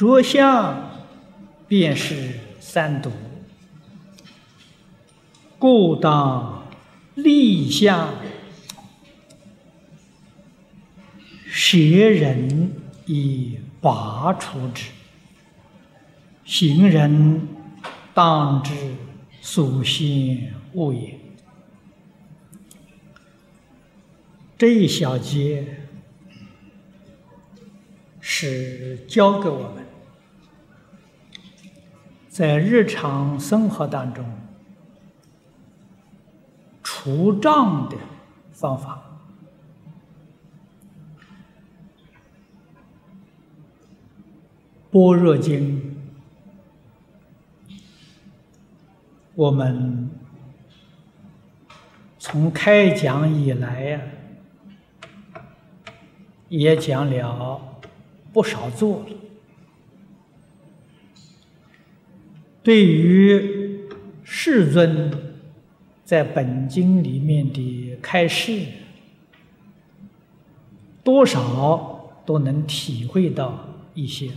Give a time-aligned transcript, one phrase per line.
[0.00, 0.90] 着相
[1.68, 3.12] 便是三毒，
[5.58, 6.66] 故当
[7.16, 8.08] 立相，
[11.44, 12.72] 舍人
[13.04, 14.86] 以拔除之。
[16.46, 17.46] 行人
[18.14, 18.72] 当知
[19.42, 21.20] 所现物也。
[24.56, 25.66] 这一小节
[28.18, 29.84] 是教给我们，
[32.40, 34.24] 在日常生活当中
[36.82, 37.98] 除障的
[38.50, 38.98] 方法。
[44.90, 45.98] 般若经。
[49.34, 50.08] 我们
[52.18, 54.00] 从开讲以来呀，
[56.48, 57.60] 也讲了
[58.32, 59.29] 不少座了。
[62.62, 63.88] 对于
[64.22, 65.10] 世尊
[66.04, 68.62] 在本经里面的开示，
[71.02, 74.30] 多少都能体会到一些。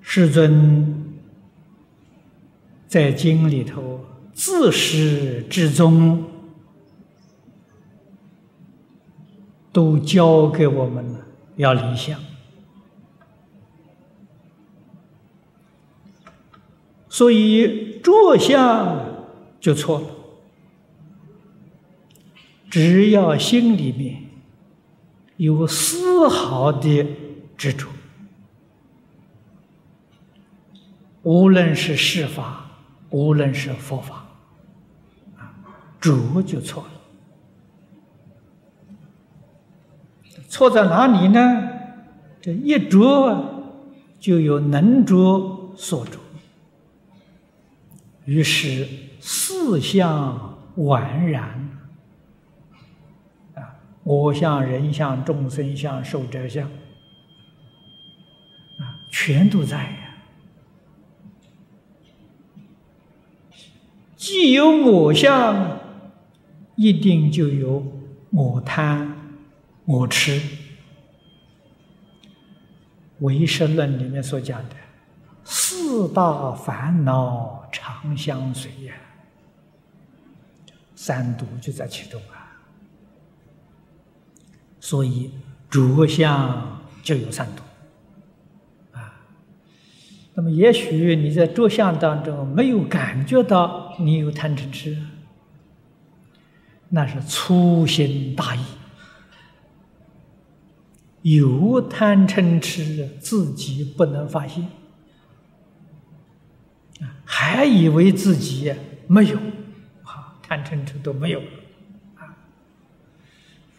[0.00, 1.14] 世尊
[2.88, 6.24] 在经里头自始至终
[9.72, 12.18] 都教给我们了，要理想，
[17.20, 18.98] 所以着相
[19.60, 20.06] 就错了。
[22.70, 24.22] 只要心里面
[25.36, 27.06] 有丝毫的
[27.58, 27.88] 执着。
[31.22, 32.70] 无论是世法，
[33.10, 34.24] 无论是佛法，
[35.36, 35.52] 啊，
[36.00, 36.90] 着就错了。
[40.48, 41.68] 错在哪里呢？
[42.40, 43.68] 这一着
[44.18, 46.12] 就有能着所着，
[48.30, 48.86] 于是
[49.18, 51.68] 四相宛然，
[53.56, 53.74] 啊，
[54.04, 56.64] 我相、人相、众生相、寿者相，
[58.78, 59.96] 啊，全都在。
[64.14, 65.80] 既有我相，
[66.76, 67.84] 一定就有
[68.30, 69.12] 我贪、
[69.84, 70.40] 我痴。
[73.18, 74.76] 唯识论里面所讲的
[75.42, 77.59] 四大烦恼
[78.02, 78.94] 常相随呀，
[80.94, 82.50] 三毒就在其中啊。
[84.80, 85.30] 所以
[85.68, 87.62] 着相就有三毒
[88.92, 89.20] 啊。
[90.34, 94.96] 那么，也许你在着相当中没有感觉到你有贪嗔痴，
[96.88, 98.64] 那是粗心大意。
[101.22, 104.66] 有贪嗔痴，自己不能发现，
[107.42, 108.70] 还以为自己
[109.06, 109.36] 没有，
[110.02, 111.46] 啊，贪嗔痴都没有了，
[112.16, 112.36] 啊。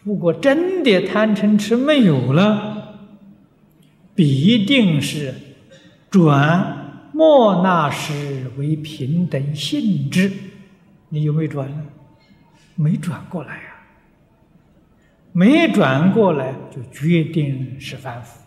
[0.02, 2.98] 如果真的贪嗔痴没有了，
[4.16, 5.32] 必定是。
[6.10, 10.32] 转莫那时为平等性质，
[11.08, 11.84] 你有没有转呢？
[12.74, 13.74] 没转过来呀，
[15.30, 18.40] 没转过来就决定是凡夫，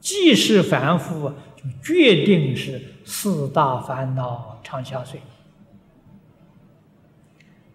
[0.00, 5.20] 既是凡夫，就决定是四大烦恼常相随。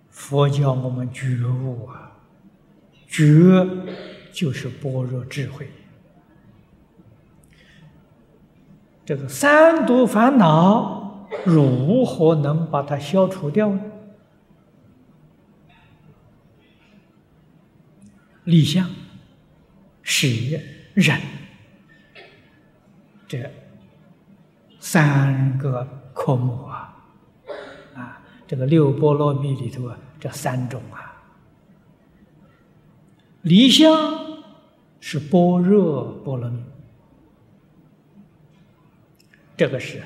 [0.10, 2.12] 佛教我们觉悟啊，
[3.08, 3.24] 觉
[4.34, 5.72] 就是般若智慧。
[9.06, 13.82] 这个三毒烦恼如何能把它消除掉呢？
[18.44, 18.90] 立相、
[20.04, 20.28] 舍、
[20.94, 21.22] 忍，
[23.28, 23.50] 这
[24.92, 26.94] 三个科目啊，
[27.96, 31.16] 啊，这个六波罗蜜里头啊，这三种啊，
[33.44, 33.90] 离相
[35.00, 36.62] 是般若波罗蜜。
[39.56, 40.04] 这个是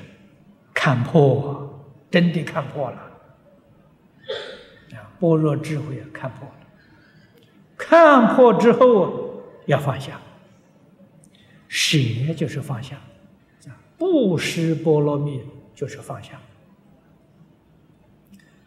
[0.72, 2.96] 看破，真的看破了。
[4.92, 5.02] 啊！
[5.18, 6.54] 般若智慧啊看破了，
[7.76, 10.20] 看破之后要放下，
[11.66, 11.98] 舍
[12.36, 12.96] 就是放下，
[13.98, 15.40] 不施波罗蜜
[15.74, 16.40] 就是放下。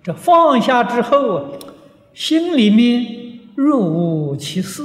[0.01, 1.51] 这放下之后啊，
[2.13, 4.81] 心里面若无其事，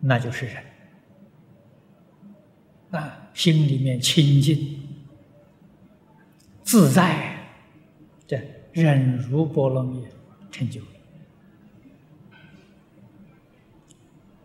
[0.00, 0.56] 那就是人。
[2.90, 4.80] 啊，心里面清净
[6.62, 7.36] 自在，
[8.26, 8.38] 这
[8.72, 10.04] 忍辱波罗蜜
[10.50, 10.80] 成就。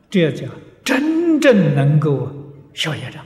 [0.10, 0.48] 这叫
[0.84, 2.30] 真正能够
[2.78, 3.26] 消业障。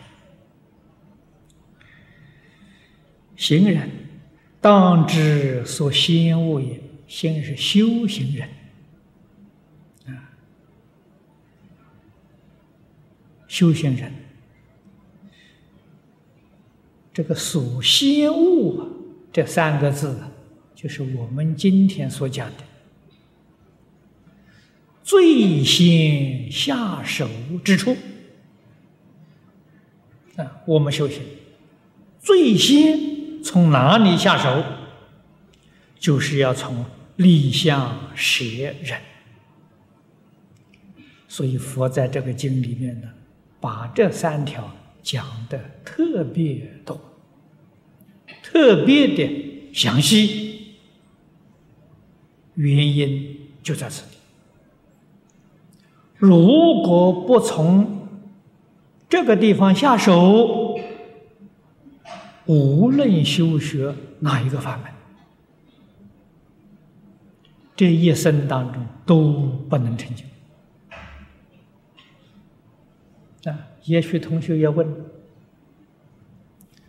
[3.36, 3.90] 行人
[4.62, 8.48] 当知所先恶也，先是修行人。
[10.08, 10.32] 啊，
[13.50, 14.10] 修行人
[17.14, 18.88] 这个所先恶
[19.34, 20.18] 这三个字，
[20.74, 22.64] 就是我们今天所讲的。
[25.04, 27.28] 最先下手
[27.66, 27.98] 之处。
[30.38, 31.22] 啊，我们修行
[32.20, 33.12] 最先。
[33.44, 34.64] 从哪里下手？
[35.98, 36.86] 就是要从
[37.16, 38.46] 立相舍
[38.84, 39.02] 忍。
[41.28, 43.10] 所以佛在这个经里面呢，
[43.60, 47.02] 把这三条讲的特别多，
[48.44, 50.76] 特别的详细。
[52.54, 54.18] 原因就在这里。
[56.18, 58.01] 如果不从
[59.12, 60.80] 这个地方下手，
[62.46, 64.86] 无论修学哪一个法门，
[67.76, 69.34] 这一生当中都
[69.70, 70.24] 不能成就。
[73.52, 74.88] 啊，也许同学要问：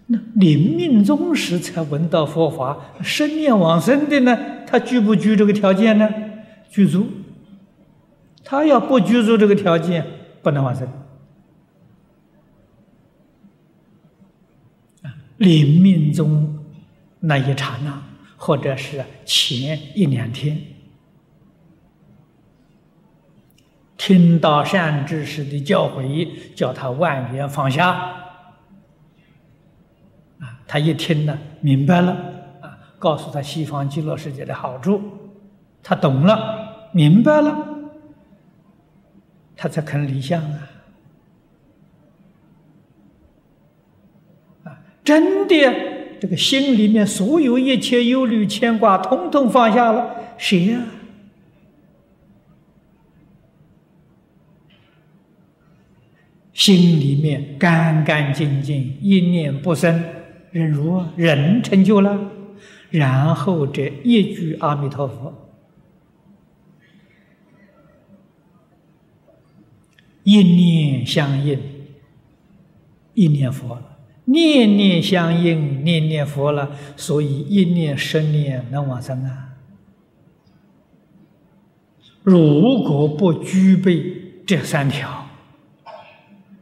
[0.06, 4.38] 那临命终时才闻到佛法、生念往生的呢？
[4.64, 6.08] 他具不具这个条件呢？
[6.70, 7.08] 具足。
[8.44, 10.06] 他要不具足这个条件，
[10.40, 10.86] 不能往生。
[15.42, 16.56] 临命中
[17.18, 18.00] 那一刹那，
[18.36, 20.56] 或者是前一两天，
[23.96, 27.90] 听到善知识的教诲，叫他万缘放下，
[30.38, 32.12] 啊，他一听呢，明白了，
[32.60, 35.02] 啊，告诉他西方极乐世界的好处，
[35.82, 37.66] 他懂了，明白了，
[39.56, 40.68] 他才肯离相啊。
[45.04, 45.56] 真的，
[46.20, 50.80] 这个心里面所有一切忧虑牵挂，统统放下了，谁呀？
[56.52, 60.04] 心里面干干净净，一念不生，
[60.52, 62.30] 忍如人成就了，
[62.90, 65.34] 然后这一句阿弥陀佛，
[70.22, 71.58] 一念相应，
[73.14, 73.76] 一念佛。
[74.24, 79.48] 念念相应，念念佛了，所以一念生念能往生啊。
[82.22, 85.26] 如果不具备这三条，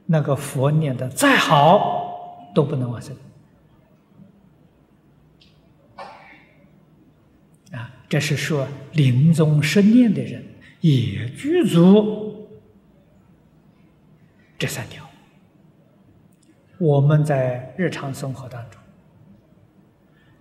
[0.07, 3.15] 那个佛念的再好，都不能往生。
[7.73, 10.43] 啊，这是说临终生念的人
[10.81, 12.49] 也具足
[14.59, 15.10] 这三条。
[16.81, 18.81] 我们在日常生活当中，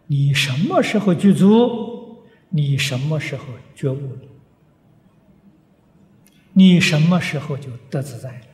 [0.07, 2.23] 你什么时候具足？
[2.47, 3.43] 你什么时候
[3.75, 4.17] 觉悟？
[6.53, 8.45] 你什么时候就得自在了？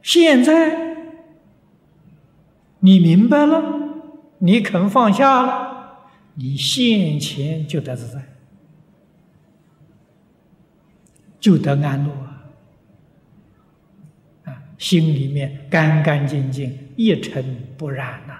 [0.00, 0.96] 现在
[2.80, 3.62] 你明白了，
[4.38, 8.24] 你肯放下了，你现前就得自在，
[11.38, 12.25] 就得安乐。
[14.78, 18.34] 心里面干干净净，一尘不染呐。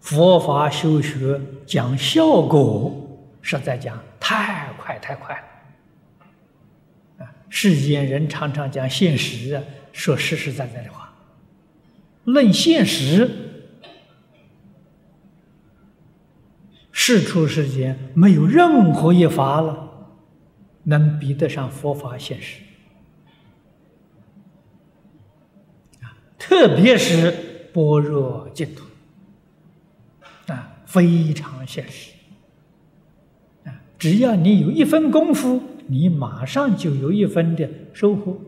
[0.00, 2.92] 佛法修学讲效果，
[3.40, 7.24] 实在讲太快太快了。
[7.24, 11.14] 啊，世间人常常讲现实，说实实在在的话，
[12.24, 13.30] 论现实，
[16.90, 19.81] 世出世间没有任何一法了。
[20.84, 22.60] 能比得上佛法现实
[26.00, 26.18] 啊！
[26.38, 28.84] 特别是般若净土
[30.52, 32.12] 啊，非常现实
[33.64, 33.80] 啊！
[33.98, 38.40] 只要你有一分功夫，你马上就有一分的收获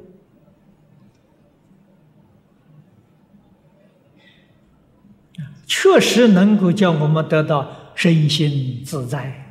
[5.67, 9.44] 确实能够叫我们得到身心自在。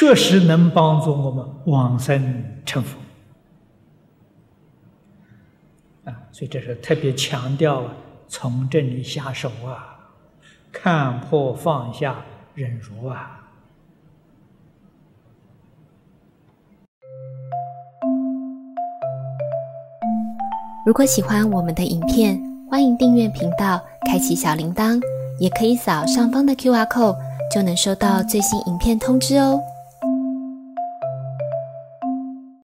[0.00, 2.98] 确实能帮助我们往生成佛
[6.06, 6.16] 啊！
[6.32, 7.84] 所以这是特别强调
[8.26, 9.98] 从这里下手啊，
[10.72, 13.42] 看破放下忍辱啊。
[20.86, 22.40] 如果喜欢我们的影片，
[22.70, 24.98] 欢迎订阅频道，开启小铃铛，
[25.38, 27.18] 也可以扫上方的 Q R code，
[27.54, 29.60] 就能收到最新影片通知哦。